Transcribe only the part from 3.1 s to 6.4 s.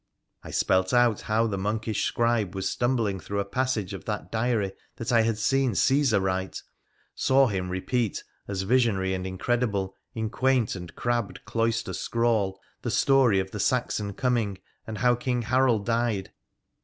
through a passage of that diary that I had seen Caesar